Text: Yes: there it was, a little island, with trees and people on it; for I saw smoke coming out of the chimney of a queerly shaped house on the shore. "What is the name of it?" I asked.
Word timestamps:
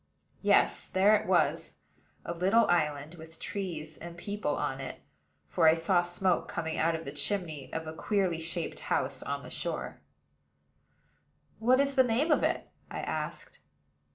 Yes: 0.41 0.87
there 0.87 1.15
it 1.15 1.27
was, 1.27 1.77
a 2.25 2.33
little 2.33 2.65
island, 2.65 3.13
with 3.13 3.37
trees 3.39 3.97
and 3.99 4.17
people 4.17 4.55
on 4.55 4.79
it; 4.81 4.99
for 5.45 5.67
I 5.67 5.75
saw 5.75 6.01
smoke 6.01 6.47
coming 6.47 6.79
out 6.79 6.95
of 6.95 7.05
the 7.05 7.11
chimney 7.11 7.71
of 7.71 7.85
a 7.85 7.93
queerly 7.93 8.39
shaped 8.39 8.79
house 8.89 9.21
on 9.21 9.43
the 9.43 9.51
shore. 9.51 10.01
"What 11.59 11.79
is 11.79 11.93
the 11.93 12.01
name 12.03 12.31
of 12.31 12.41
it?" 12.41 12.67
I 12.89 13.01
asked. 13.01 13.59